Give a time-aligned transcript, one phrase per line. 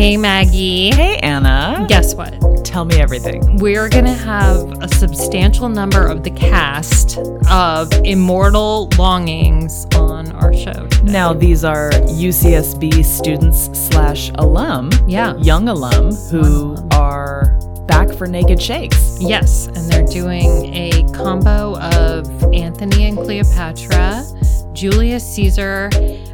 [0.00, 0.88] Hey, Maggie.
[0.94, 1.84] Hey, Anna.
[1.86, 2.34] Guess what?
[2.64, 3.58] Tell me everything.
[3.58, 7.18] We're going to have a substantial number of the cast
[7.50, 10.86] of Immortal Longings on our show.
[10.86, 11.12] today.
[11.12, 15.36] Now, these are UCSB students slash alum, Yeah.
[15.36, 19.18] young alum, who are back for Naked Shakes.
[19.20, 24.24] Yes, and they're doing a combo of Anthony and Cleopatra,
[24.72, 25.90] Julius Caesar,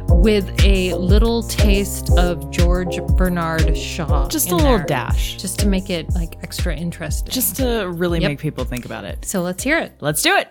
[0.07, 4.27] with a little taste of George Bernard Shaw.
[4.27, 7.31] Just a little there, dash, Just to make it like extra interesting.
[7.31, 8.31] just to really Yep.
[8.31, 9.25] make people think about it.
[9.25, 9.93] so let's hear it.
[9.99, 10.47] Let's do it.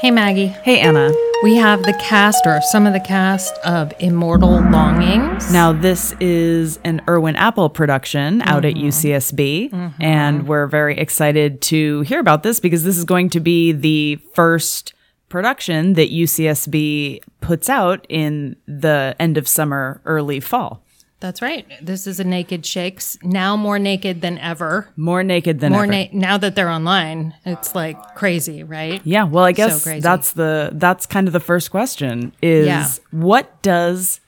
[0.00, 0.46] Hey Maggie.
[0.48, 1.12] Hey, Anna.
[1.44, 5.52] We have the cast or some of the cast of Immortal Longings.
[5.52, 8.88] Now, this is an Irwin Appel production out at mm-hmm.
[8.88, 10.02] UCSB, mm-hmm.
[10.02, 14.16] and we're very excited to hear about this because this is going to be the
[14.34, 14.92] first
[15.32, 20.84] production that UCSB puts out in the end of summer, early fall.
[21.20, 21.64] That's right.
[21.80, 24.88] This is a Naked Shakes, now more naked than ever.
[24.96, 25.92] More naked than More ever.
[25.92, 29.00] na- now that they're online, it's like crazy, right?
[29.04, 30.00] Yeah, well, I guess crazy.
[30.00, 32.88] that's the that's kind of the first question is Yeah.
[33.12, 34.18] what does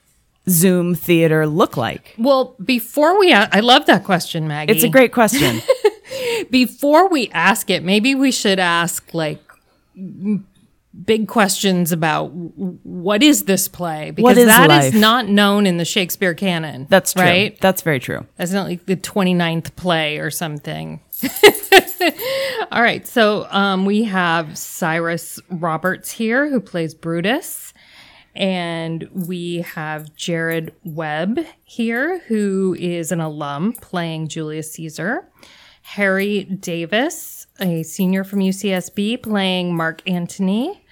[0.47, 2.15] Zoom theater look like?
[2.17, 4.71] Well, before we, a- I love that question, Maggie.
[4.73, 5.61] It's a great question.
[6.51, 9.41] Before we ask it, maybe we should ask like
[11.03, 15.01] big questions about what is this play because is that is life?
[15.01, 16.87] not known in the Shakespeare canon.
[16.89, 17.23] That's true.
[17.23, 17.59] right.
[17.59, 18.25] That's very true.
[18.37, 21.01] That's not like the 29th play or something.
[22.71, 23.05] All right.
[23.07, 27.73] So um, we have Cyrus Roberts here, who plays Brutus.
[28.35, 35.29] And we have Jared Webb here, who is an alum playing Julius Caesar.
[35.83, 40.84] Harry Davis, a senior from UCSB, playing Mark Antony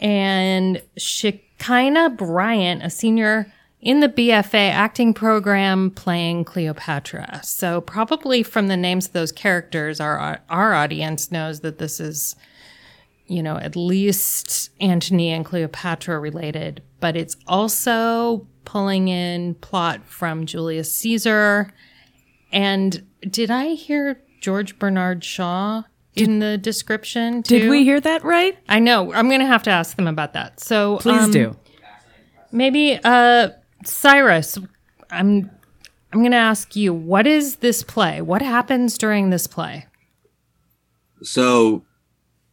[0.00, 7.40] and Shekinah Bryant, a senior in the BFA acting program playing Cleopatra.
[7.44, 12.34] So probably from the names of those characters, our our audience knows that this is,
[13.26, 20.44] you know, at least Antony and Cleopatra related, but it's also pulling in plot from
[20.44, 21.72] Julius Caesar.
[22.52, 25.84] And did I hear George Bernard Shaw
[26.14, 27.60] in the description too?
[27.60, 28.58] Did we hear that right?
[28.68, 29.12] I know.
[29.12, 30.60] I'm going to have to ask them about that.
[30.60, 31.56] So Please um, do.
[32.50, 33.50] Maybe uh
[33.84, 34.58] Cyrus,
[35.10, 35.50] I'm
[36.12, 38.20] I'm going to ask you what is this play?
[38.20, 39.86] What happens during this play?
[41.22, 41.84] So,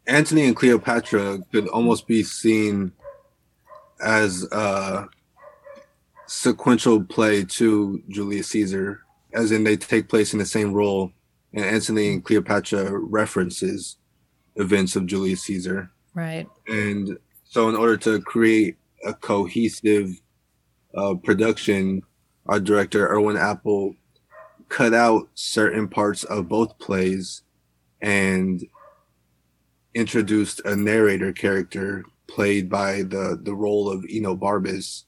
[0.08, 2.92] Antony and Cleopatra could almost be seen
[4.02, 5.08] as a
[6.28, 9.02] sequential play to Julius Caesar,
[9.34, 11.12] as in they take place in the same role,
[11.56, 13.98] and Antony and Cleopatra references
[14.58, 15.90] events of Julius Caesar.
[16.14, 16.48] Right.
[16.68, 20.22] And so, in order to create a cohesive
[20.96, 22.04] uh, production,
[22.46, 23.96] our director, Irwin Appel,
[24.70, 27.42] cut out certain parts of both plays
[28.02, 28.66] and
[29.94, 35.04] introduced a narrator character played by the, the role of Enobarbus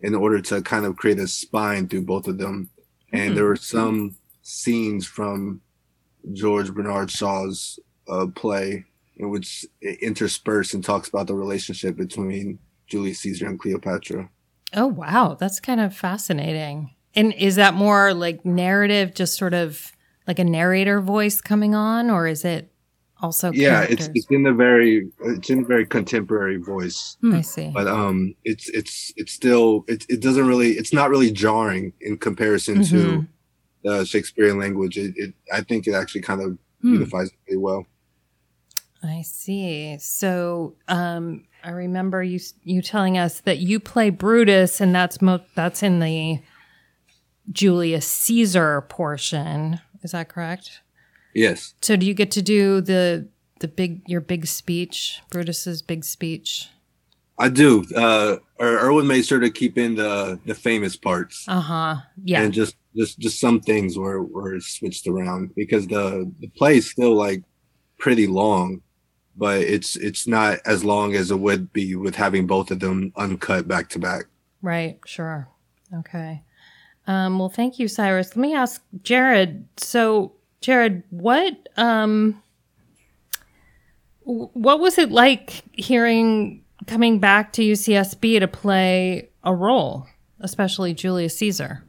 [0.00, 2.70] in order to kind of create a spine through both of them.
[3.12, 5.60] And there were some scenes from
[6.32, 7.78] George Bernard Shaw's
[8.08, 8.84] uh, play
[9.16, 14.30] in which it interspersed and talks about the relationship between Julius Caesar and Cleopatra.
[14.74, 16.94] Oh wow, that's kind of fascinating.
[17.14, 19.92] And is that more like narrative just sort of
[20.26, 22.70] like a narrator voice coming on or is it
[23.20, 24.06] also Yeah, characters?
[24.08, 27.70] it's it's in a very it's in a very contemporary voice, I see.
[27.74, 32.18] but um, it's it's it's still it it doesn't really it's not really jarring in
[32.18, 33.26] comparison to
[33.84, 34.96] The Shakespearean language.
[34.98, 36.92] It, it I think it actually kind of Hmm.
[36.94, 37.86] unifies it really well.
[39.02, 39.96] I see.
[39.98, 45.44] So, um, I remember you you telling us that you play Brutus, and that's mo-
[45.56, 46.40] that's in the
[47.50, 49.80] Julius Caesar portion.
[50.02, 50.80] Is that correct?
[51.34, 51.74] Yes.
[51.82, 53.28] So, do you get to do the
[53.60, 56.68] the big your big speech, Brutus's big speech?
[57.38, 57.84] I do.
[57.94, 61.96] Uh, Er- Irwin made sure to keep in the the famous parts, Uh huh.
[62.24, 62.42] Yeah.
[62.42, 66.90] and just just just some things were were switched around because the the play is
[66.90, 67.42] still like
[67.98, 68.82] pretty long,
[69.36, 73.12] but it's it's not as long as it would be with having both of them
[73.16, 74.24] uncut back to back.
[74.62, 75.48] Right, sure.
[75.94, 76.42] Okay.
[77.06, 78.36] Um, well, thank you, Cyrus.
[78.36, 79.66] Let me ask Jared.
[79.78, 82.42] So, Jared, what um,
[84.24, 90.06] what was it like hearing coming back to UCSB to play a role,
[90.40, 91.84] especially Julius Caesar?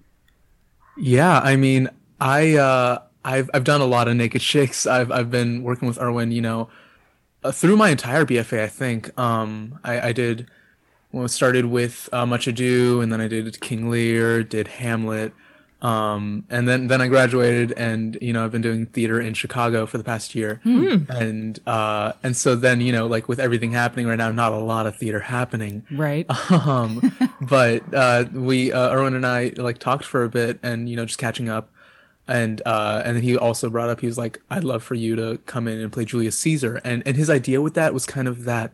[1.00, 4.86] Yeah, I mean, I uh, I've I've done a lot of naked shakes.
[4.98, 6.70] I've I've been working with Irwin, you know,
[7.44, 8.64] uh, through my entire BFA.
[8.64, 10.48] I think um, I, I did
[11.12, 15.34] well, it started with uh, Much Ado, and then I did King Lear, did Hamlet,
[15.82, 19.86] um, and then then I graduated, and you know I've been doing theater in Chicago
[19.86, 20.60] for the past year,
[21.10, 24.58] and uh, and so then you know like with everything happening right now, not a
[24.58, 26.26] lot of theater happening, Right.
[26.52, 30.96] um, but uh, we uh, Irwin and I like talked for a bit, and you
[30.96, 31.72] know just catching up,
[32.28, 35.16] and uh, and then he also brought up he was like, I'd love for you
[35.16, 38.28] to come in and play Julius Caesar, and and his idea with that was kind
[38.28, 38.74] of that.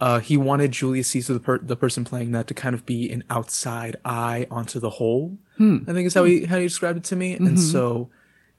[0.00, 3.08] Uh, he wanted Julius Caesar, the, per- the person playing that, to kind of be
[3.12, 5.38] an outside eye onto the whole.
[5.88, 7.34] I think is how he how he described it to me.
[7.34, 8.10] And so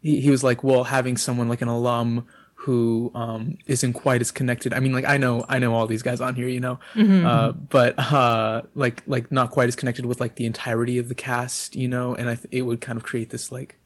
[0.01, 2.27] he, he was like, well, having someone like an alum
[2.63, 4.73] who um, isn't quite as connected.
[4.73, 7.51] I mean, like I know I know all these guys on here, you know, uh,
[7.51, 11.75] but uh, like like not quite as connected with like the entirety of the cast,
[11.75, 12.15] you know.
[12.15, 13.77] And I th- it would kind of create this like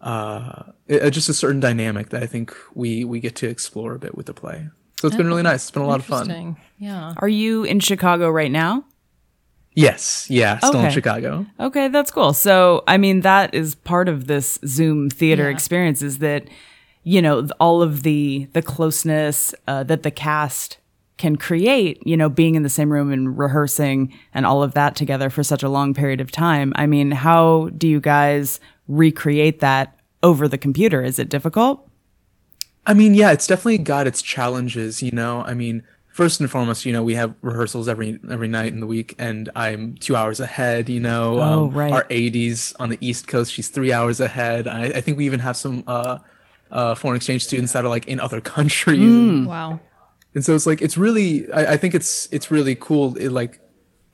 [0.00, 3.98] uh, it, just a certain dynamic that I think we we get to explore a
[3.98, 4.68] bit with the play.
[5.00, 5.62] So it's been really nice.
[5.64, 6.56] It's been a lot of fun.
[6.78, 7.14] Yeah.
[7.18, 8.84] Are you in Chicago right now?
[9.74, 11.44] Yes, yeah, still in Chicago.
[11.60, 12.32] Okay, that's cool.
[12.32, 15.54] So, I mean, that is part of this Zoom theater Yeah.
[15.54, 16.48] experience is that,
[17.06, 20.78] you know, all of the the closeness uh, that the cast
[21.18, 24.96] can create, you know, being in the same room and rehearsing and all of that
[24.96, 26.72] together for such a long period of time.
[26.74, 28.58] I mean, how do you guys
[28.88, 31.00] recreate that over the computer?
[31.00, 31.88] Is it difficult?
[32.86, 35.42] I mean, yeah, it's definitely got its challenges, you know.
[35.42, 38.86] I mean, first and foremost, you know, we have rehearsals every every night in the
[38.86, 40.88] week, and I'm two hours ahead.
[40.88, 41.92] You know, Oh, um, right.
[41.92, 44.66] Our 80s on the East Coast; she's three hours ahead.
[44.66, 46.18] I, I think we even have some uh,
[46.70, 49.44] uh, foreign exchange students that are like in other countries, Hmm.
[49.46, 49.80] Wow.
[50.34, 51.50] and so it's like it's really.
[51.52, 53.16] I, I think it's it's really cool.
[53.16, 53.60] It, like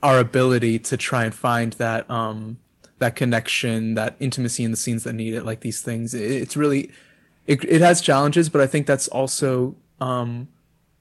[0.01, 2.57] our ability to try and find that um
[2.99, 6.13] that connection, that intimacy in the scenes that need it, like these things.
[6.13, 6.91] It, it's really
[7.47, 10.47] it, it has challenges, but I think that's also um,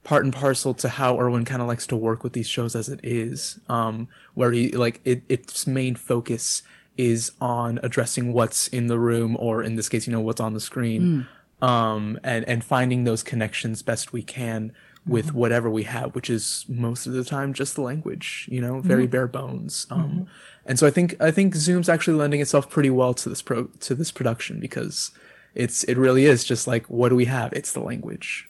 [0.02, 2.88] part and parcel to how Irwin kind of likes to work with these shows as
[2.88, 6.62] it is, um, where he like it, its main focus
[6.96, 10.54] is on addressing what's in the room, or in this case, you know, what's on
[10.54, 11.26] the screen,
[11.62, 14.72] um, and and finding those connections best we can
[15.06, 18.80] with whatever we have, which is most of the time just the language, you know,
[18.80, 19.86] very bare bones.
[19.90, 20.26] Um,
[20.64, 23.64] And so I think I think Zoom's actually lending itself pretty well to this pro
[23.64, 25.10] to this production because
[25.54, 27.52] it's it really is just like what do we have?
[27.52, 28.48] It's the language.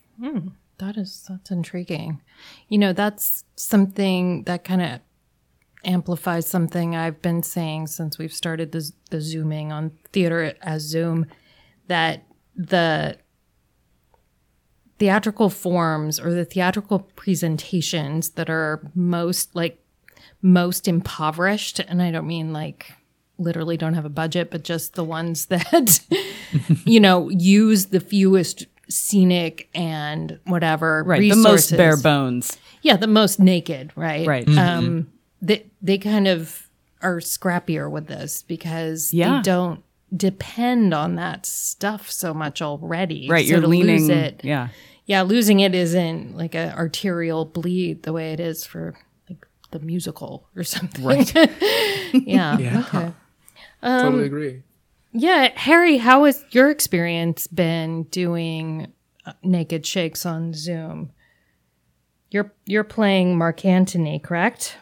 [0.78, 2.20] That is that's intriguing.
[2.68, 5.00] You know, that's something that kind of
[5.84, 11.26] amplifies something I've been saying since we've started the the zooming on theater as Zoom
[11.88, 12.24] that
[12.56, 13.18] the
[14.98, 19.78] theatrical forms or the theatrical presentations that are most like
[20.42, 22.92] most impoverished and I don't mean like
[23.38, 26.00] literally don't have a budget but just the ones that
[26.84, 31.30] you know use the fewest scenic and whatever Right.
[31.30, 32.58] The most bare bones.
[32.82, 34.26] Yeah, the most naked, right?
[34.26, 34.48] Right.
[34.58, 35.10] Um,
[35.40, 36.68] they they kind of
[37.00, 39.36] are scrappier with this because Yeah.
[39.36, 39.82] they don't
[40.16, 43.28] depend on that stuff so much already.
[43.28, 43.46] Right.
[43.46, 44.00] So you're to leaning.
[44.00, 44.68] Lose it, Yeah.
[45.06, 48.94] yeah, losing it isn't like a arterial bleed the way it is for
[49.28, 51.04] like the musical or something.
[51.04, 51.34] Right.
[52.12, 52.58] yeah.
[52.58, 52.84] Yeah.
[52.86, 53.12] Okay.
[53.82, 54.62] totally agree.
[55.14, 58.92] Yeah, Harry, how has your experience been doing
[59.26, 61.10] uh, naked shakes on Zoom?
[62.30, 64.76] You're you're playing Mark Antony, correct?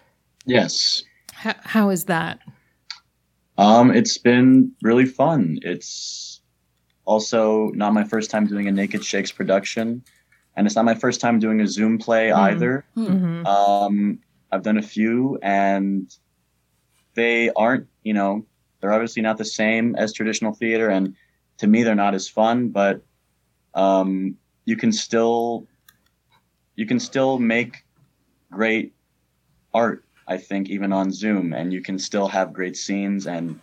[0.46, 1.02] Yes.
[1.32, 2.38] How, how is that?
[3.60, 5.58] Um, it's been really fun.
[5.62, 6.40] It's
[7.04, 10.02] also not my first time doing a Naked Shakes production,
[10.56, 12.84] and it's not my first time doing a Zoom play either.
[12.96, 13.46] Mhm.
[13.46, 14.18] Um,
[14.50, 16.10] I've done a few, and
[17.14, 18.46] they aren't, you know,
[18.80, 21.14] they're obviously not the same as traditional theater, and
[21.58, 22.70] to me, they're not as fun.
[22.70, 23.02] But
[23.74, 25.66] um, you can still,
[26.76, 27.84] you can still make
[28.50, 28.94] great
[29.74, 30.04] art.
[30.30, 33.60] I think even on Zoom, and you can still have great scenes and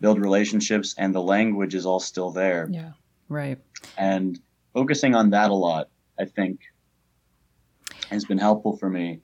[0.00, 2.92] build relationships, and the language is all still there Yeah.
[3.28, 3.58] Right.
[3.98, 4.40] and
[4.74, 5.88] focusing on that a lot
[6.18, 6.60] i think
[8.10, 9.20] has been helpful for me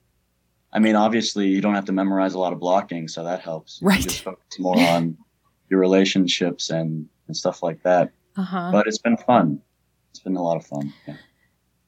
[0.72, 3.78] i mean obviously you don't have to memorize a lot of blocking so that helps
[3.80, 4.02] You Right.
[4.02, 5.16] just focus more on
[5.70, 8.68] your relationships and, and stuff like that Uh huh.
[8.72, 9.60] but it's been fun
[10.10, 11.16] it's been a lot of fun yeah.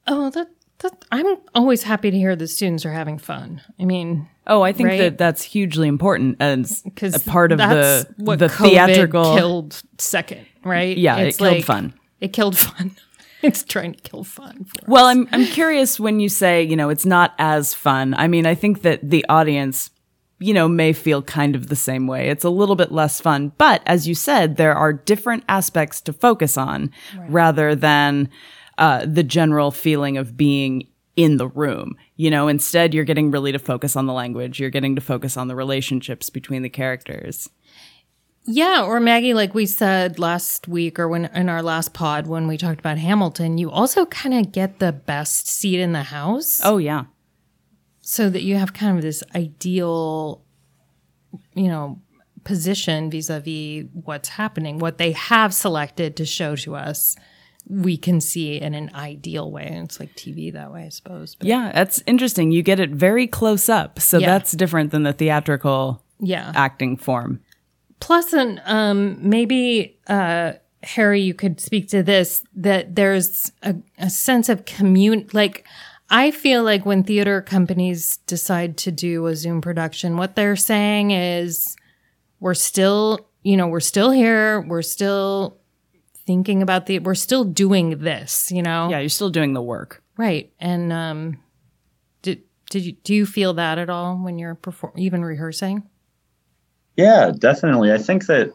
[0.09, 0.47] Oh, that
[0.79, 3.61] that I'm always happy to hear the students are having fun.
[3.79, 4.99] I mean, Oh, I think Right?
[4.99, 9.35] that that's hugely important as a part of the what the COVID theatrical.
[9.35, 10.97] killed second, right?
[10.97, 11.93] yeah, It's it killed like- fun.
[12.21, 12.95] It killed fun.
[13.43, 14.63] it's trying to kill fun.
[14.65, 15.15] For Well, us.
[15.15, 18.13] I'm I'm curious when you say you know it's not as fun.
[18.17, 19.91] I mean, I think that the audience,
[20.39, 22.29] you know, may feel kind of the same way.
[22.29, 26.13] It's a little bit less fun, but as you said, there are different aspects to
[26.13, 26.89] focus on
[27.27, 28.29] rather than
[28.77, 31.97] uh, the general feeling of being in the room.
[32.15, 34.59] You know, instead you're getting really to focus on the language.
[34.59, 37.49] You're getting to focus on the relationships between the characters.
[38.45, 42.47] Yeah, or Maggie, like we said last week or when in our last pod when
[42.47, 46.61] we talked about Hamilton, you also kind of get the best seat in the house.
[46.63, 47.05] Oh yeah.
[47.99, 50.45] So that you have kind of this ideal,
[51.55, 51.99] you know,
[52.45, 57.17] position vis-a-vis what's happening, what they have selected to show to us.
[57.69, 59.65] We can see in an ideal way.
[59.67, 61.35] And it's like TV that way, I suppose.
[61.35, 62.51] But Yeah, that's interesting.
[62.51, 63.99] You get it very close up.
[63.99, 64.27] So Yeah.
[64.27, 66.51] that's different than the theatrical yeah.
[66.55, 67.41] acting form.
[67.99, 74.09] Plus, and um, maybe uh, Harry, you could speak to this that there's a, a
[74.09, 75.27] sense of commune.
[75.33, 75.65] Like,
[76.09, 81.11] I feel like when theater companies decide to do a Zoom production, what they're saying
[81.11, 81.75] is,
[82.39, 84.61] we're still, you know, we're still here.
[84.61, 85.57] We're still
[86.27, 86.99] thinking about the.
[86.99, 88.51] We're still doing this.
[88.51, 90.03] You know, Yeah, you're still doing the work.
[90.17, 90.51] right.
[90.59, 91.39] And um,
[92.21, 95.83] did did you do you feel that at all when you're perform even rehearsing?
[96.95, 97.91] Yeah, definitely.
[97.91, 98.51] I think that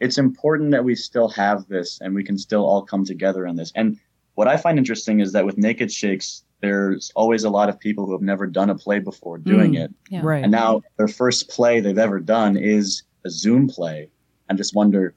[0.00, 3.56] it's important that we still have this and we can still all come together on
[3.56, 3.72] this.
[3.74, 3.98] And
[4.34, 8.06] what I find interesting is that with Naked Shakes, there's always a lot of people
[8.06, 9.84] who have never done a play before doing Mm.
[9.84, 9.94] it.
[10.10, 10.20] Yeah.
[10.24, 10.42] Right.
[10.42, 14.08] And now their first play they've ever done is a Zoom play.
[14.48, 15.14] And just wonder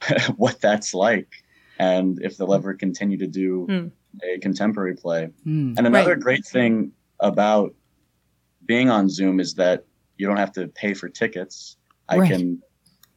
[0.36, 1.28] what that's like
[1.78, 3.88] and if they'll ever continue to do Hmm.
[4.22, 5.28] a contemporary play.
[5.46, 5.74] Mm.
[5.76, 6.20] And another Right.
[6.20, 7.74] great thing about
[8.64, 9.84] being on Zoom is that
[10.16, 11.76] you don't have to pay for tickets.
[12.08, 12.30] I Right.
[12.30, 12.62] can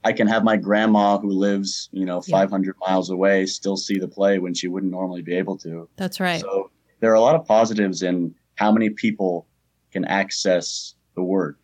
[0.06, 2.38] I can have my grandma who lives, you know, Yeah.
[2.38, 5.90] 500 miles away still see the play when she wouldn't normally be able to.
[5.98, 6.40] That's right.
[6.40, 6.72] So
[7.02, 9.46] there are a lot of positives in how many people
[9.92, 11.58] can access the work.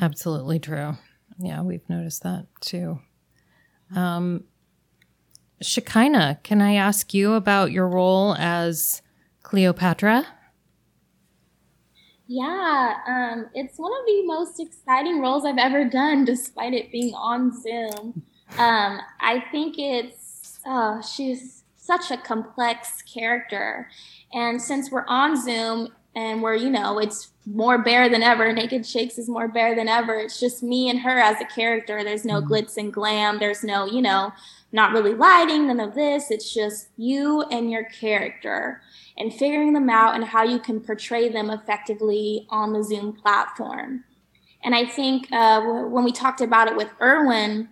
[0.00, 0.96] Absolutely true.
[1.38, 3.00] Yeah, we've noticed that too.
[3.94, 4.44] Um,
[5.60, 9.02] Shekinah, can I ask you about your role as
[9.42, 10.26] Cleopatra?
[12.26, 17.14] Yeah, um, it's one of the most exciting roles I've ever done, despite it being
[17.14, 18.22] on Zoom.
[18.58, 23.90] Um, I think it's, uh, she's such a complex character.
[24.32, 28.86] And since we're on Zoom and we're, you know, it's more bare than ever, Naked
[28.86, 30.14] Shakes is more bare than ever.
[30.14, 32.02] It's just me and her as a character.
[32.02, 33.38] There's no glitz and glam.
[33.38, 34.32] There's no, you know,
[34.72, 36.30] not really lighting, none of this.
[36.30, 38.80] It's just you and your character
[39.16, 44.04] and figuring them out and how you can portray them effectively on the Zoom platform.
[44.64, 47.68] And I think uh, when we talked about it with Irwin,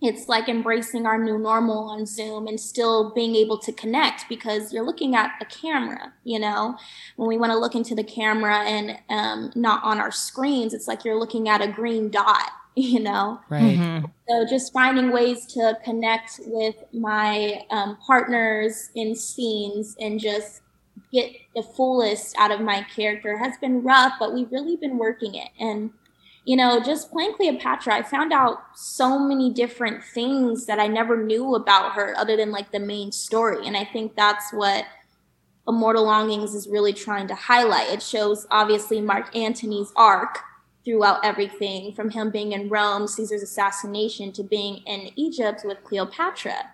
[0.00, 4.72] it's like embracing our new normal on Zoom and still being able to connect because
[4.72, 6.76] you're looking at a camera, you know?
[7.16, 10.86] When we want to look into the camera and um, not on our screens, it's
[10.86, 13.40] like you're looking at a green dot, you know?
[13.48, 14.04] Right.
[14.28, 20.62] So just finding ways to connect with my um, partners in scenes and just
[21.12, 25.34] get the fullest out of my character has been rough, but we've really been working
[25.34, 25.48] it.
[25.58, 25.90] And
[26.48, 31.22] you know, just playing Cleopatra, I found out so many different things that I never
[31.22, 33.66] knew about her other than like the main story.
[33.66, 34.86] And I think that's what
[35.68, 37.90] Immortal Longings is really trying to highlight.
[37.90, 40.38] It shows obviously Mark Antony's arc
[40.86, 46.70] throughout everything from him being in Rome, Caesar's assassination, to being in Egypt with Cleopatra.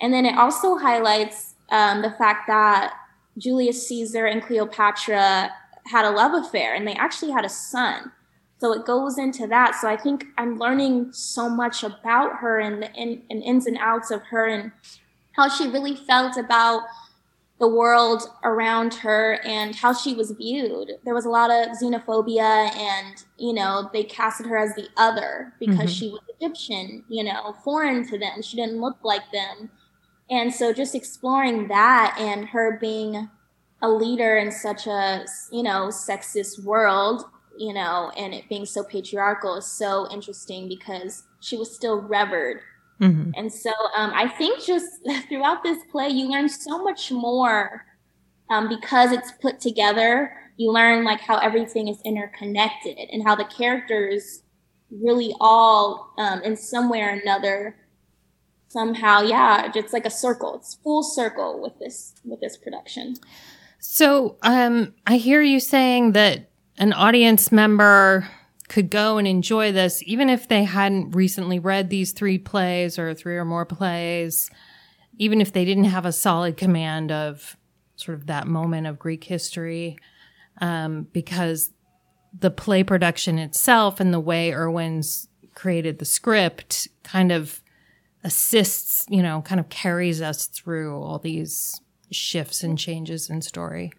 [0.00, 2.94] And then it also highlights um, the fact that
[3.36, 5.50] Julius Caesar and Cleopatra
[5.84, 8.10] had a love affair and they actually had a son.
[8.58, 9.74] So it goes into that.
[9.74, 13.76] So I think I'm learning so much about her and the in, and ins and
[13.78, 14.72] outs of her and
[15.32, 16.82] how she really felt about
[17.58, 20.92] the world around her and how she was viewed.
[21.04, 25.54] There was a lot of xenophobia and, you know, they casted her as the other
[25.58, 25.98] because Mhm.
[25.98, 28.42] she was Egyptian, you know, foreign to them.
[28.42, 29.70] She didn't look like them.
[30.28, 33.30] And so just exploring that and her being
[33.80, 37.24] a leader in such a, you know, sexist world,
[37.58, 42.60] you know, and it being so patriarchal is so interesting because she was still revered
[43.00, 43.32] Mhm.
[43.36, 44.86] and so um, I think just
[45.28, 47.84] throughout this play, you learn so much more
[48.48, 50.32] um, because it's put together.
[50.56, 54.42] You learn like how everything is interconnected and how the characters
[54.90, 57.76] really all, um, in some way or another,
[58.68, 60.54] somehow, yeah, it's like a circle.
[60.56, 63.16] It's full circle with this with this production.
[63.78, 68.28] So, um, I hear you saying that an audience member
[68.68, 73.14] could go and enjoy this even if they hadn't recently read these three plays or
[73.14, 74.50] three or more plays,
[75.18, 77.56] even if they didn't have a solid command of
[77.96, 79.96] sort of that moment of Greek history,
[80.60, 81.70] um, because
[82.38, 87.62] the play production itself and the way Irwin's created the script kind of
[88.24, 91.80] assists, you know, kind of carries us through all these
[92.10, 93.92] shifts and changes in story.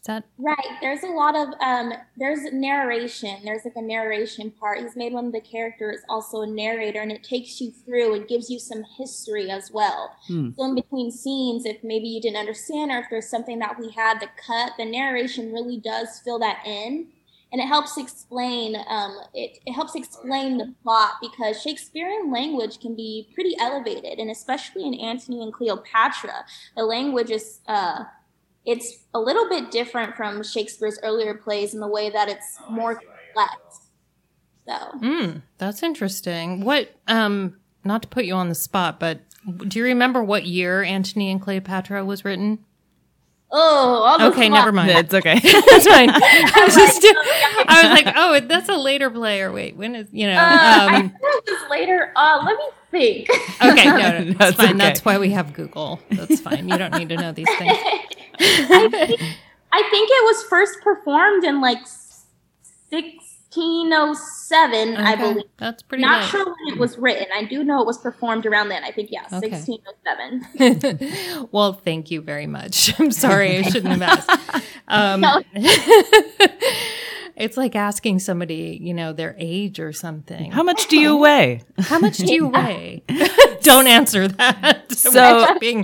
[0.00, 0.56] Is that Right.
[0.80, 3.36] There's a lot of um there's narration.
[3.44, 4.80] There's like a narration part.
[4.80, 8.26] He's made one of the characters also a narrator and it takes you through and
[8.26, 10.16] gives you some history as well.
[10.26, 10.50] Hmm.
[10.56, 13.90] So in between scenes, if maybe you didn't understand or if there's something that we
[13.90, 17.08] had to cut, the narration really does fill that in.
[17.52, 22.94] And it helps explain um, it, it helps explain the plot because Shakespearean language can
[22.94, 26.44] be pretty elevated, and especially in Antony and Cleopatra,
[26.76, 28.04] the language is uh,
[28.70, 32.94] it's a little bit different from Shakespeare's earlier plays in the way that it's more
[33.34, 33.56] complex.
[34.66, 36.64] So, Mm, that's interesting.
[36.64, 39.20] What um not to put you on the spot, but
[39.66, 42.64] do you remember what year Antony and Cleopatra was written?
[43.52, 44.90] Oh, all the Okay, plot- never mind.
[44.90, 45.38] It's okay.
[45.42, 46.10] That's fine.
[46.14, 47.04] I was just
[47.68, 50.38] I was like, "Oh, that's a later play or wait, when is, you know, Uh,
[50.40, 52.12] I um think it was later.
[52.16, 53.28] Uh, let me think.
[53.62, 54.68] Okay, no, no, it's That's fine.
[54.70, 54.78] okay.
[54.78, 56.00] That's why we have Google.
[56.10, 56.68] That's fine.
[56.68, 57.78] You don't need to know these things.
[58.42, 59.20] I think,
[59.72, 61.78] I think it was first performed in like
[63.52, 65.44] 1607, I Okay, believe.
[65.58, 66.30] That's pretty Not late.
[66.30, 67.26] sure when it was written.
[67.34, 68.84] I do know it was performed around then.
[68.84, 69.50] I think, yeah, Okay.
[69.50, 71.48] 1607.
[71.52, 72.98] well, thank you very much.
[73.00, 74.64] I'm sorry, I shouldn't have asked.
[74.92, 75.40] Um, No.
[77.40, 80.50] It's like asking somebody, you know, their age or something.
[80.52, 81.62] How much do you weigh?
[81.78, 83.02] How much do you weigh?
[83.62, 84.86] Don't answer that.
[84.96, 85.82] So- being,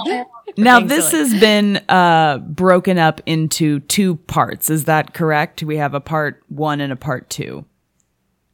[0.57, 1.31] Now being this silly.
[1.31, 4.69] has been uh, broken up into two parts.
[4.71, 5.63] Is that correct?
[5.63, 7.65] We have a part one and a part two.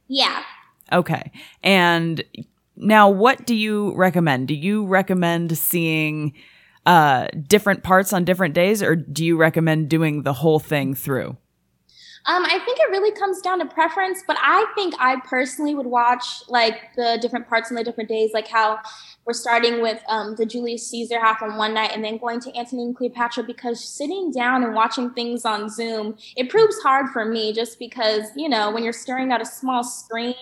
[0.07, 0.43] Yeah.
[0.91, 1.31] Okay.
[1.63, 2.23] And
[2.77, 4.47] now what do you recommend?
[4.47, 6.33] Do you recommend seeing
[6.85, 11.37] uh different parts on different days or do you recommend doing the whole thing through?
[12.25, 15.85] Um, I think it really comes down to preference, but I think I personally would
[15.85, 18.79] watch like the different parts on the different days, like how
[19.25, 22.55] we're starting with um, the Julius Caesar half on one night and then going to
[22.55, 27.25] Antony and Cleopatra because sitting down and watching things on Zoom, it proves hard for
[27.25, 30.33] me just because, you know, when you're staring at a small screen,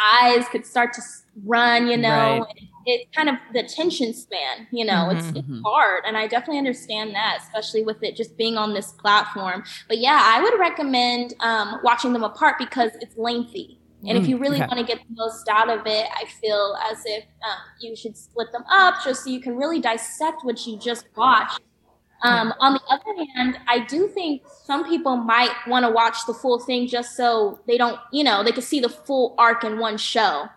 [0.00, 1.02] eyes could start to
[1.44, 2.42] run, you know, Right.
[2.58, 5.62] and it's kind of the attention span, you know, it's, it's Mhm.
[5.64, 6.04] hard.
[6.06, 9.64] And I definitely understand that, especially with it just being on this platform.
[9.88, 13.80] But yeah, I would recommend um, watching them apart because it's lengthy.
[14.06, 14.66] And if Mm, you really okay.
[14.70, 18.16] want to get the most out of it, I feel as if um, you should
[18.16, 21.60] split them up just so you can really dissect what you just watched.
[22.24, 26.34] Um, on the other hand, I do think some people might want to watch the
[26.34, 29.78] full thing just so they don't, you know, they can see the full arc in
[29.78, 30.48] one show,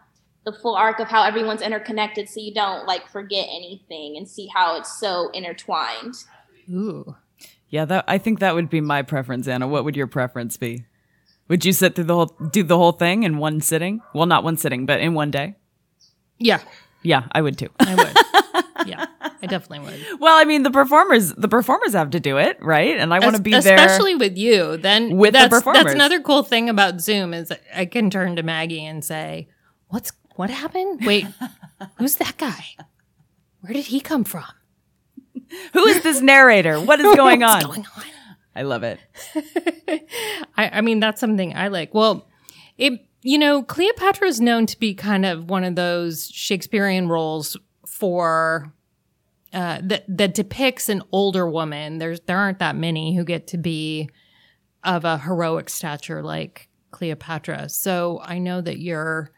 [0.44, 4.48] the full arc of how everyone's interconnected, so you don't like forget anything and see
[4.48, 6.16] how it's so intertwined.
[6.70, 7.16] Ooh.
[7.70, 9.68] Yeah, that I think that would be my preference, Anna.
[9.68, 10.86] What would your preference be?
[11.48, 14.02] Would you sit through the whole do the whole thing in one sitting?
[14.14, 15.56] Well, not one sitting, but in one day?
[16.40, 16.60] Yeah,
[17.04, 17.70] Yeah, I would too.
[17.80, 18.88] I would.
[18.88, 19.06] yeah,
[19.44, 20.20] I definitely would.
[20.20, 22.98] well, I mean, the performers the performers have to do it, right?
[22.98, 23.76] And I want to Es- be there.
[23.76, 24.78] especially with you.
[24.78, 25.84] Then With the that's, performers.
[25.84, 29.50] That's another cool thing about Zoom is I can turn to Maggie and say,
[29.90, 31.02] "What's what happened?
[31.06, 31.28] Wait,
[31.98, 32.66] who's that guy?
[33.62, 34.46] Where did he come from?
[35.74, 36.80] Who is this narrator?
[36.80, 37.64] What is going on?
[37.64, 38.04] What's going on?"
[38.54, 39.00] I love it.
[40.58, 41.94] I, I mean, that's something I like.
[41.94, 42.28] Well,
[42.78, 47.56] it you know, Cleopatra is known to be kind of one of those Shakespearean roles
[47.86, 48.74] for
[49.54, 52.00] uh, that that depicts an older woman.
[52.00, 54.10] There's there aren't that many who get to be
[54.84, 57.70] of a heroic stature like Cleopatra.
[57.70, 59.32] So I know that you're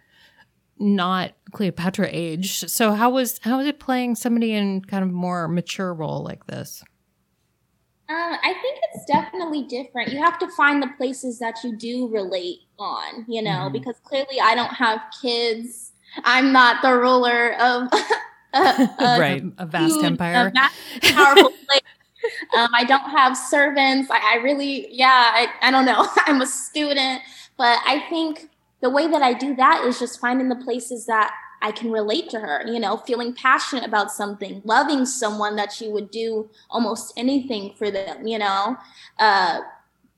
[0.80, 2.60] not Cleopatra age.
[2.70, 6.48] So how was how was it playing somebody in kind of more mature role like
[6.48, 6.84] this?
[8.10, 10.12] Um, I think it's definitely different.
[10.12, 14.40] You have to find the places that you do relate on, you know, because clearly
[14.42, 15.94] I don't have kids.
[16.26, 17.88] I'm not the ruler of
[18.54, 19.44] a, a Right.
[19.58, 20.48] A, a vast huge, empire.
[20.48, 21.82] a vast, powerful place.
[22.56, 24.12] Um, I don't have servants.
[24.12, 26.08] I, I really, yeah, I, I don't know.
[26.28, 27.22] I'm a student,
[27.58, 28.50] but I think
[28.84, 32.30] the way that I do that is just finding the places that I can relate
[32.32, 37.14] to her, you know, feeling passionate about something, loving someone that you would do almost
[37.16, 38.76] anything for them, you know,
[39.20, 39.62] uh,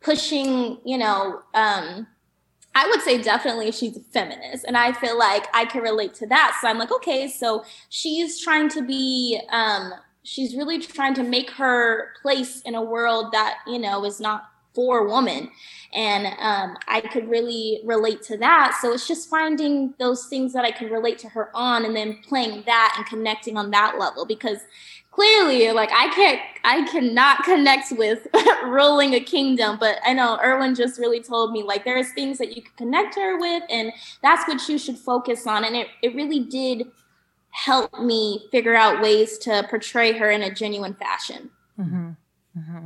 [0.01, 2.07] pushing, you know, um,
[2.73, 6.27] I would say definitely she's a feminist, and I feel like I can relate to
[6.27, 6.57] that.
[6.59, 11.51] So I'm like, okay, so she's trying to be, um, she's really trying to make
[11.51, 15.49] her place in a world that you know is not for woman,
[15.93, 18.77] and um, I could really relate to that.
[18.81, 22.19] So it's just finding those things that I can relate to her on, and then
[22.27, 24.59] playing that and connecting on that level because
[25.11, 28.27] clearly like i can't i cannot connect with
[28.65, 32.53] ruling a kingdom but i know irwin just really told me like there's things that
[32.53, 36.13] you can connect her with and that's what you should focus on and it, it
[36.15, 36.85] really did
[37.55, 41.49] help me figure out ways to portray her in a genuine fashion.
[41.79, 42.09] Mm-hmm.
[42.57, 42.85] Mm-hmm.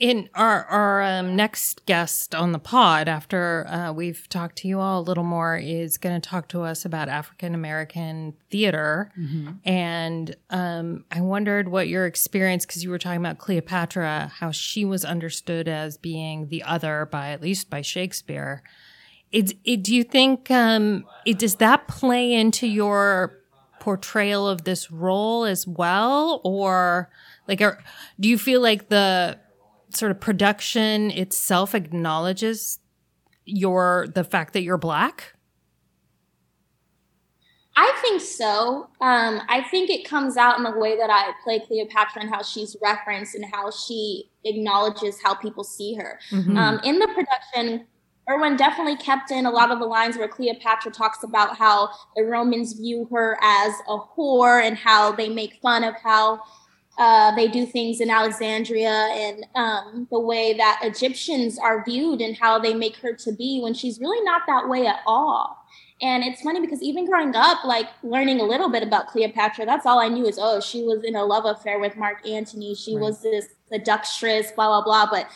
[0.00, 4.78] In our our um, next guest on the pod, after uh, we've talked to you
[4.78, 9.54] all a little more, is going to talk to us about African American theater, mm-hmm.
[9.64, 14.84] and um, I wondered what your experience, because you were talking about Cleopatra, how she
[14.84, 18.62] was understood as being the other by at least by Shakespeare.
[19.32, 23.40] It, it, do you think um, it does that play into your
[23.80, 27.10] portrayal of this role as well, or
[27.48, 27.82] like, are,
[28.20, 29.40] do you feel like the
[29.90, 32.78] sort of production itself acknowledges
[33.44, 35.34] your the fact that you're black?
[37.80, 38.88] I think so.
[39.00, 42.42] Um, I think it comes out in the way that I play Cleopatra and how
[42.42, 46.18] she's referenced and how she acknowledges how people see her.
[46.32, 46.56] Mm-hmm.
[46.56, 47.86] Um, in the production,
[48.28, 52.24] Irwin definitely kept in a lot of the lines where Cleopatra talks about how the
[52.24, 56.40] Romans view her as a whore and how they make fun of how
[56.98, 62.36] uh, they do things in Alexandria and um, the way that Egyptians are viewed and
[62.36, 65.56] how they make her to be when she's really not that way at all.
[66.00, 69.86] And it's funny because even growing up, like learning a little bit about Cleopatra, that's
[69.86, 72.74] all I knew is, oh, she was in a love affair with Mark Antony.
[72.74, 73.02] She right.
[73.02, 75.10] was this seductress, blah, blah, blah.
[75.10, 75.30] But,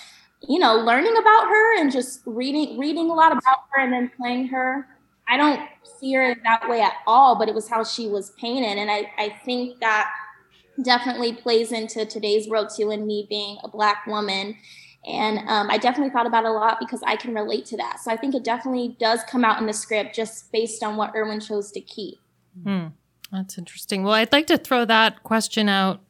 [0.49, 4.11] you know, learning about her and just reading, reading a lot about her and then
[4.17, 4.87] playing her,
[5.29, 5.61] I don't
[6.01, 8.79] see her that way at all, but it was how she was painted.
[8.79, 10.13] And I, I think that
[10.81, 14.57] definitely plays into today's world too, and me being a black woman.
[15.05, 17.99] And um, I definitely thought about a lot because I can relate to that.
[18.01, 21.13] So I think it definitely does come out in the script just based on what
[21.17, 22.19] Irwin chose to keep.
[22.63, 22.89] Hmm.
[23.33, 24.05] That's interesting.
[24.05, 26.03] Well, I'd like to throw that question out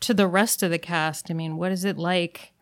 [0.00, 1.30] to the rest of the cast.
[1.30, 2.52] I mean, what is it like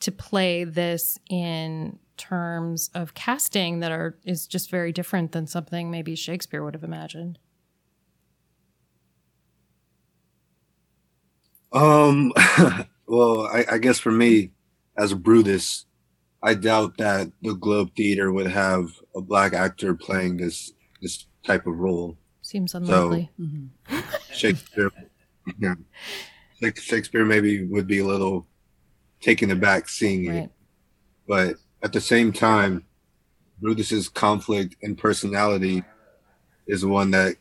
[0.00, 5.90] to play this in terms of casting that are is just very different than something
[5.90, 7.38] maybe Shakespeare would have imagined?
[11.72, 12.32] Um,
[13.06, 14.52] well, I, I, guess for me,
[14.96, 15.84] as a Brutus,
[16.42, 21.66] I doubt that the Globe Theater would have a black actor playing this this type
[21.66, 22.16] of role.
[22.42, 23.30] Seems unlikely.
[23.36, 24.32] So, mm-hmm.
[24.32, 24.90] Shakespeare,
[25.58, 25.74] yeah,
[26.76, 28.46] Shakespeare maybe would be a little
[29.20, 30.36] taken aback seeing right.
[30.44, 30.50] it,
[31.26, 32.84] but at the same time,
[33.60, 35.84] Brutus's conflict and personality
[36.66, 37.36] is one that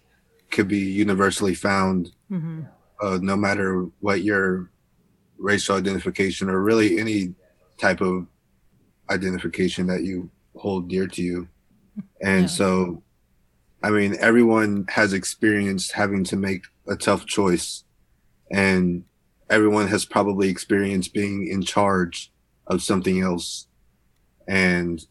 [0.50, 2.64] could be universally found mm-hmm
[3.02, 4.70] uh, no matter what your
[5.38, 7.34] racial identification or really any
[7.78, 8.28] type of
[9.10, 11.48] identification that you hold dear to you.
[12.22, 12.48] And yeah.
[12.48, 13.04] so,
[13.84, 17.84] I mean, everyone has experienced having to make a tough choice,
[18.52, 19.04] and
[19.50, 22.32] everyone has probably experienced being in charge
[22.68, 23.68] of something else.
[24.48, 25.06] And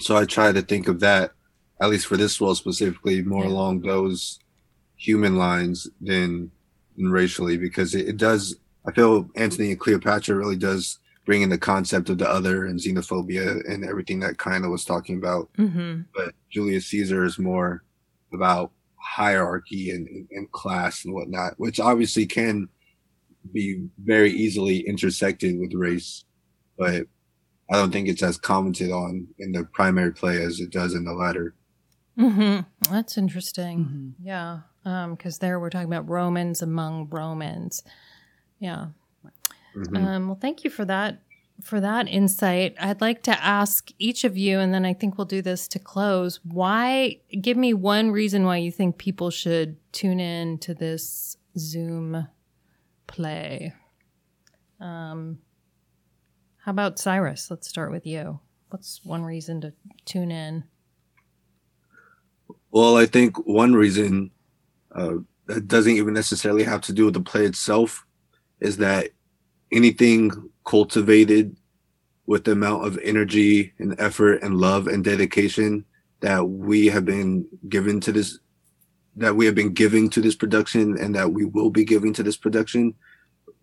[0.00, 1.32] so I try to think of that,
[1.80, 3.50] at least for this role specifically, more yeah.
[3.50, 4.38] along those
[4.96, 6.50] human lines than
[6.98, 8.56] and racially because it, it, does.
[8.86, 12.80] I feel Antony and Cleopatra really does bring in the concept of the other and
[12.80, 15.52] xenophobia and everything that kind of was talking about.
[15.54, 16.02] Mm-hmm.
[16.14, 17.84] But Julius Caesar is more
[18.32, 22.68] about hierarchy and, and, and class and whatnot, which obviously can
[23.52, 26.24] be very easily intersected with race,
[26.78, 27.06] but
[27.70, 31.04] I don't think it's as commented on in the primary play as it does in
[31.04, 31.54] the latter.
[32.18, 32.92] Mm-hmm.
[32.92, 33.78] That's interesting.
[33.78, 34.26] Mm-hmm.
[34.26, 37.82] Yeah because um, there we're talking about Romans among Romans.
[38.58, 38.86] Yeah.
[39.76, 39.96] Mm-hmm.
[39.96, 41.20] Um, well, thank you for that
[41.62, 42.74] for that insight.
[42.80, 45.78] I'd like to ask each of you, and then I think we'll do this to
[45.78, 46.40] close.
[46.44, 47.20] Why?
[47.40, 52.26] Give me one reason why you think people should tune in to this Zoom
[53.06, 53.74] play.
[54.80, 55.38] Um,
[56.64, 57.50] how about Cyrus?
[57.50, 58.40] Let's start with you.
[58.70, 59.72] What's one reason to
[60.04, 60.64] tune in?
[62.72, 64.30] Well, I think one reason
[64.94, 68.04] uh, that doesn't even necessarily have to do with the play itself
[68.60, 69.10] is that
[69.70, 70.30] anything
[70.64, 71.56] cultivated
[72.26, 75.84] with the amount of energy and effort and love and dedication
[76.20, 78.38] that we have been given to this
[79.16, 82.22] that we have been giving to this production and that we will be giving to
[82.22, 82.94] this production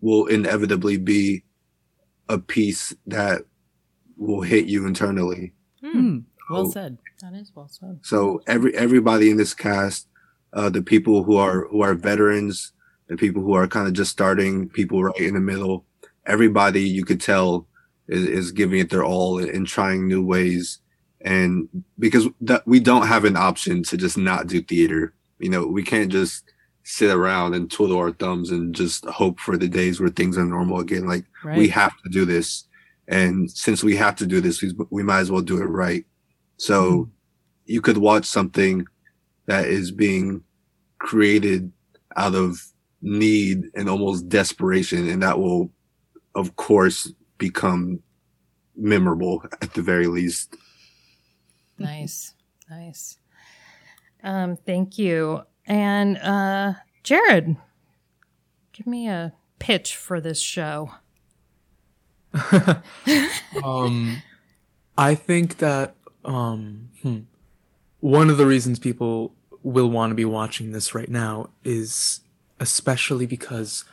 [0.00, 1.42] will inevitably be
[2.28, 3.42] a piece that
[4.16, 5.52] will hit you internally.
[5.82, 6.98] Mm, well said.
[7.22, 8.00] That is well said.
[8.02, 10.06] So every everybody in this cast
[10.52, 12.72] uh, the people who are who are veterans,
[13.08, 15.84] the people who are kind of just starting, people right in the middle.
[16.26, 17.66] Everybody you could tell
[18.08, 20.80] is, is giving it their all and trying new ways.
[21.22, 25.66] And because that we don't have an option to just not do theater, you know,
[25.66, 26.44] we can't just
[26.82, 30.44] sit around and twiddle our thumbs and just hope for the days where things are
[30.44, 31.06] normal again.
[31.06, 31.58] Like right.
[31.58, 32.64] we have to do this.
[33.06, 36.04] And since we have to do this, we, we might as well do it right.
[36.60, 37.10] So mm-hmm.
[37.64, 38.86] you could watch something
[39.46, 40.42] that is being
[40.98, 41.72] created
[42.16, 42.60] out of
[43.00, 45.70] need and almost desperation, and that will,
[46.34, 48.02] of course, become
[48.76, 50.54] memorable at the very least.
[51.78, 52.34] Nice,
[52.68, 53.16] nice.
[54.22, 55.40] Um, thank you.
[55.64, 57.56] And uh, Jared,
[58.74, 60.90] give me a pitch for this show.
[63.64, 64.22] um,
[64.98, 67.18] I think that um, hmm,
[68.00, 72.20] one of the reasons people will want to be watching this right now is
[72.58, 73.84] especially because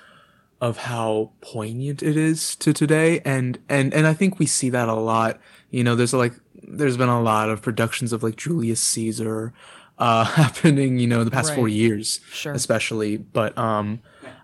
[0.61, 4.87] of how poignant it is to today and and and I think we see that
[4.89, 8.81] a lot you know there's like there's been a lot of productions of like Julius
[8.81, 9.53] Caesar
[9.99, 12.53] uh happening you know the past 4 years Sure.
[12.53, 13.99] especially but um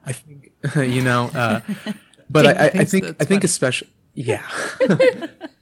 [0.05, 1.61] I think you know uh
[2.29, 3.45] but I, I, I think I think funny.
[3.45, 4.43] especially yeah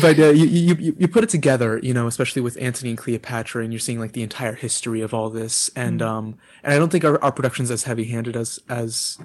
[0.00, 3.62] but uh, you, you you put it together, you know, especially with Antony and Cleopatra,
[3.62, 6.08] and you're seeing like the entire history of all this, and Mm-hmm.
[6.08, 9.18] um, and I don't think our, our production's as heavy-handed as as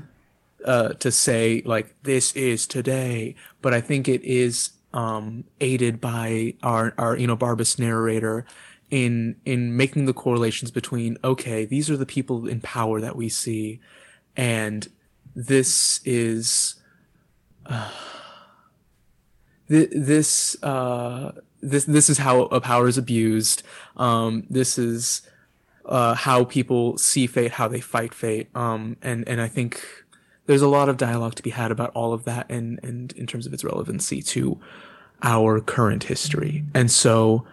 [0.65, 6.55] uh to say like this is today, but I think it is um aided by
[6.61, 8.45] our our you know Barbus narrator
[8.91, 13.29] in in making the correlations between okay, these are the people in power that we
[13.29, 13.79] see,
[14.35, 14.89] and
[15.35, 16.75] this is
[19.69, 23.63] Th- this uh this this is how a power is abused.
[23.97, 25.21] Um this is
[25.85, 28.49] uh how people see fate how they fight fate.
[28.55, 29.81] Um and and i think
[30.45, 33.27] there's a lot of dialogue to be had about all of that and and in
[33.27, 34.59] terms of its relevancy to
[35.21, 36.63] our current history.
[36.73, 37.45] And so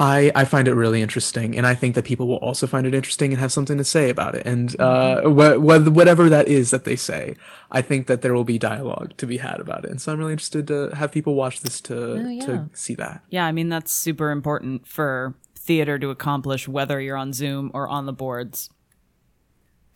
[0.00, 2.94] I, I find it really interesting, and I think that people will also find it
[2.94, 4.46] interesting and have something to say about it.
[4.46, 7.34] And uh, wh- wh- whatever that is that they say,
[7.72, 9.90] I think that there will be dialogue to be had about it.
[9.90, 12.46] And so I'm really interested to have people watch this to Oh, yeah.
[12.46, 13.22] to see that.
[13.30, 17.88] Yeah, I mean that's super important for theater to accomplish whether you're on Zoom or
[17.88, 18.70] on the boards.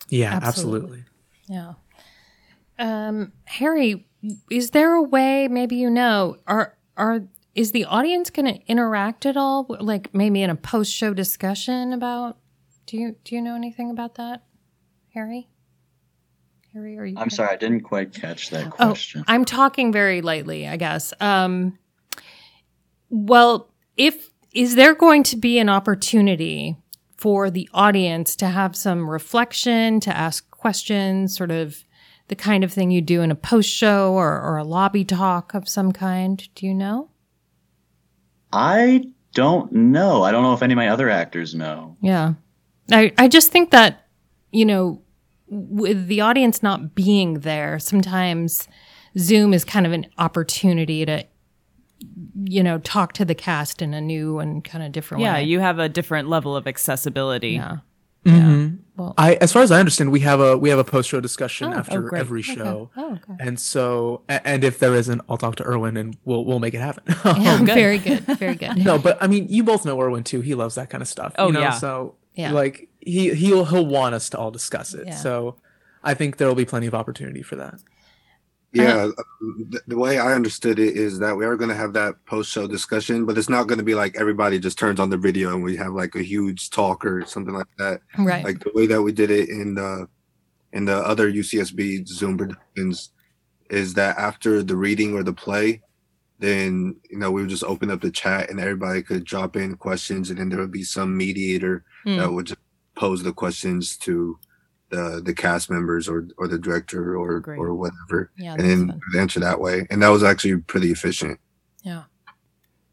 [0.08, 1.04] Yeah, Absolutely.
[1.04, 1.04] absolutely.
[1.48, 1.72] Yeah.
[2.78, 4.06] Um, Harry,
[4.50, 5.48] is there a way?
[5.48, 6.36] Maybe you know.
[6.46, 7.22] Are are
[7.54, 9.66] is the audience going to interact at all?
[9.68, 12.38] Like maybe in a post show discussion about?
[12.86, 14.42] Do you do you know anything about that,
[15.14, 15.48] Harry?
[16.72, 17.18] Harry, are you?
[17.18, 19.24] I'm sorry, I didn't quite catch that Oh, question.
[19.28, 21.12] I'm talking very lightly, I guess.
[21.20, 21.78] Um,
[23.10, 26.76] well, if is there going to be an opportunity
[27.16, 31.84] for the audience to have some reflection, to ask questions, sort of
[32.28, 35.54] the kind of thing you do in a post show or, or a lobby talk
[35.54, 36.48] of some kind?
[36.54, 37.10] Do you know?
[38.52, 40.22] I don't know.
[40.22, 41.96] I don't know if any of my other actors know.
[42.00, 42.34] Yeah.
[42.90, 44.06] I, I just think that,
[44.50, 45.00] you know,
[45.48, 48.68] with the audience not being there, sometimes
[49.18, 51.24] Zoom is kind of an opportunity to,
[52.44, 55.40] you know, talk to the cast in a new and kind of different Yeah, way.
[55.40, 57.52] Yeah, you have a different level of accessibility.
[57.52, 57.78] Yeah.
[58.26, 58.61] Mhm.
[58.96, 61.18] Well, I, as far as I understand, we have a we have a post show
[61.20, 62.20] discussion Oh, oh, after great.
[62.20, 62.54] every Okay.
[62.54, 63.34] show, Oh, okay.
[63.40, 66.80] and so and if there isn't, I'll talk to Irwin and we'll we'll make it
[66.80, 67.02] happen.
[67.42, 67.66] Yeah, good.
[67.74, 68.20] very good.
[68.38, 68.76] Very good.
[68.84, 70.42] no, but I mean, you both know Irwin too.
[70.42, 71.32] He loves that kind of stuff.
[71.38, 71.60] Oh, you know?
[71.60, 71.70] yeah.
[71.70, 72.52] So Yeah.
[72.52, 75.06] like he he'll he'll want us to all discuss it.
[75.06, 75.16] Yeah.
[75.16, 75.56] So
[76.04, 77.80] I think there will be plenty of opportunity for that.
[78.72, 81.92] Yeah, um, the, the way I understood it is that we are going to have
[81.92, 85.10] that post show discussion, but it's not going to be like everybody just turns on
[85.10, 88.00] the video and we have like a huge talk or something like that.
[88.18, 88.44] Right.
[88.44, 90.08] Like the way that we did it in the
[90.72, 93.10] in the other UCSB Zoom productions
[93.68, 95.82] is that after the reading or the play,
[96.38, 99.76] then you know we would just open up the chat and everybody could drop in
[99.76, 102.16] questions, and then there would be some mediator Hmm.
[102.16, 102.60] that would just
[102.96, 104.38] pose the questions to
[104.92, 107.58] the the cast members or or the director or Great.
[107.58, 109.00] or whatever Yeah, and that's then fun.
[109.18, 109.86] answer that way.
[109.90, 111.40] And that was actually pretty efficient.
[111.82, 112.04] Yeah.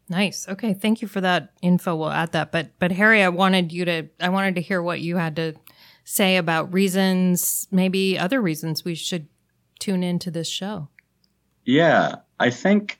[0.08, 0.48] Nice.
[0.48, 0.74] Okay.
[0.74, 1.94] Thank you for that info.
[1.94, 2.50] We'll add that.
[2.50, 5.54] But but Harry, I wanted you to I wanted to hear what you had to
[6.04, 9.28] say about reasons, maybe other reasons we should
[9.78, 10.88] tune into this show.
[11.64, 12.98] Yeah, I think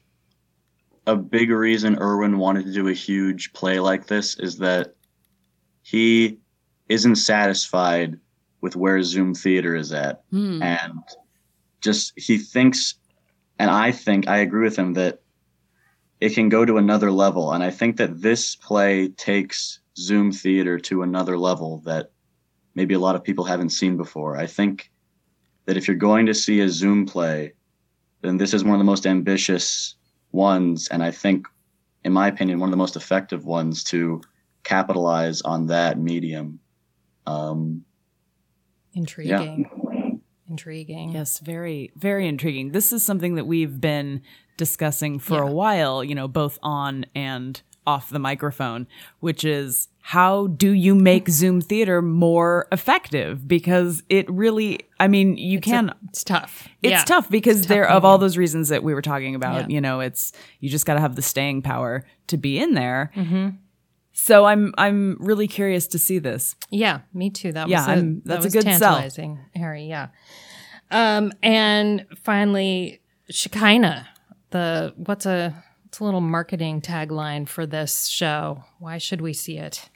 [1.07, 4.95] a big reason Irwin wanted to do a huge play like this is that
[5.83, 6.39] he
[6.89, 8.19] isn't satisfied
[8.61, 10.23] with where Zoom Theater is at.
[10.31, 10.63] Hmm.
[10.63, 11.01] And
[11.81, 12.95] just he thinks,
[13.59, 15.21] and I think, I agree with him that
[16.21, 17.53] it can go to another level.
[17.53, 22.11] And I think that this play takes Zoom Theater to another level that
[22.75, 24.37] maybe a lot of people haven't seen before.
[24.37, 24.91] I think
[25.67, 27.53] that if you're going to see a Zoom play,
[28.23, 29.95] then this is one of the most ambitious
[30.33, 31.47] ones, and I think,
[32.05, 34.21] in my opinion, one of the most effective ones to
[34.63, 36.61] capitalize on that medium.
[37.27, 37.85] Um,
[38.95, 40.21] Intriguing.
[40.49, 41.13] Intriguing.
[41.13, 42.73] Yes, very, very intriguing.
[42.73, 44.23] This is something that we've been
[44.57, 48.87] discussing for a while, you know, both on and off the microphone,
[49.21, 53.47] which is how do you make Zoom theater more effective?
[53.47, 55.95] Because it really, I mean, you can.
[56.09, 56.69] It's tough.
[56.83, 57.05] It's Yeah.
[57.05, 59.71] tough because It's there tough of all those reasons that we were talking about.
[59.71, 59.75] Yeah.
[59.75, 63.13] You know, it's you just got to have the staying power to be in there.
[63.17, 63.49] Mm-hmm.
[64.13, 66.57] So I'm I'm really curious to see this.
[66.71, 67.53] Yeah, me too.
[67.53, 68.79] That Yeah, was a, I'm- that that's a was good sell.
[68.95, 69.85] tantalizing, Harry.
[69.87, 70.09] Yeah.
[70.91, 74.09] Um, and finally, Shekinah.
[74.51, 75.55] The what's a
[75.87, 78.65] it's a little marketing tagline for this show.
[78.79, 79.89] Why should we see it?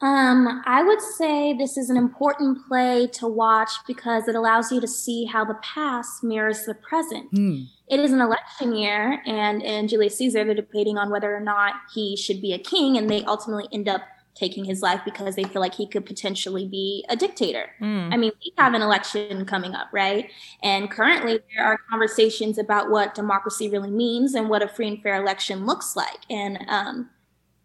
[0.00, 4.80] Um, I would say this is an important play to watch because it allows you
[4.80, 7.30] to see how the past mirrors the present.
[7.30, 7.62] Hmm.
[7.88, 11.74] It is an election year, and in Julius Caesar, they're debating on whether or not
[11.94, 14.02] he should be a king, and they ultimately end up
[14.34, 17.70] taking his life because they feel like he could potentially be a dictator.
[17.78, 18.10] Hmm.
[18.12, 20.28] I mean, we have an election coming up, right?
[20.62, 25.02] And currently, there are conversations about what democracy really means and what a free and
[25.02, 26.18] fair election looks like.
[26.28, 27.10] And um,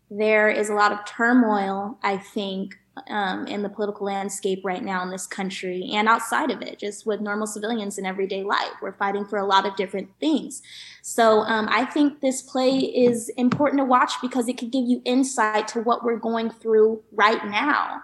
[0.10, 2.76] there is a lot of turmoil, I think,
[3.08, 7.06] um, in the political landscape right now in this country and outside of it, just
[7.06, 8.74] with normal civilians in everyday life.
[8.82, 10.62] We're fighting for a lot of different things.
[11.02, 15.02] So um, I think this play is important to watch because it could give you
[15.06, 18.02] insight to what we're going through right now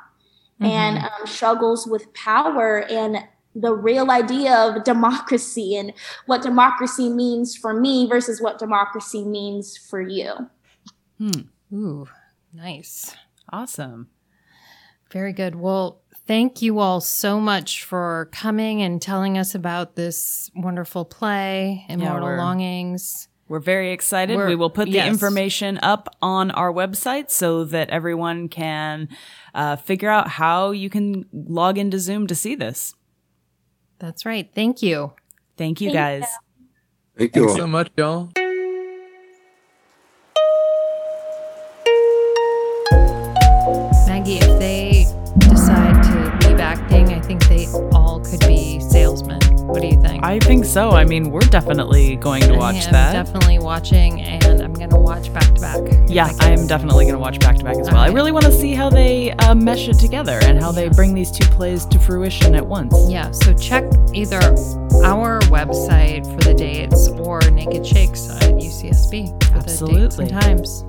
[0.61, 3.17] and um, struggles with power and
[3.55, 5.93] the real idea of democracy and
[6.25, 10.33] what democracy means for me versus what democracy means for you.
[11.73, 12.07] Ooh,
[12.53, 13.15] nice.
[13.51, 14.07] Awesome.
[15.11, 15.55] Very good.
[15.55, 21.85] Well, thank you all so much for coming and telling us about this wonderful play,
[21.89, 23.27] Immortal we're- Longings.
[23.47, 24.35] We're very excited.
[24.35, 25.07] We're- we will put the yes.
[25.07, 29.07] information up on our website so that everyone can
[29.53, 32.95] uh, figure out how you can log into Zoom to see this.
[33.99, 34.49] That's right.
[34.55, 35.13] Thank you.
[35.57, 36.29] Thank you, Thank guys.
[37.15, 38.31] Thank you Thanks so much, y'all.
[44.25, 45.05] Maggie, if they
[45.49, 49.39] decide to leave acting, I think they all could be salesmen.
[49.67, 50.23] What do you think?
[50.23, 50.89] I think so.
[50.91, 53.13] I mean, we're definitely going to watch I am that.
[53.13, 55.79] definitely watching, and I'm going to watch back to back.
[56.07, 57.97] yeah, I'm definitely going to watch back to back as well.
[57.99, 61.13] I really want to see how they uh, mesh it together and how they bring
[61.13, 62.95] these two plays to fruition at once.
[63.07, 63.83] Yeah, so check
[64.13, 64.39] either
[65.03, 70.83] our website for the dates or Naked Shakes at UCSB for the dates and times.